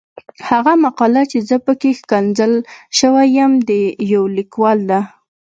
[0.49, 2.53] هغه مقاله چې زه پکې ښکنځل
[2.97, 3.71] شوی یم د
[4.13, 4.99] يو ليکوال ده.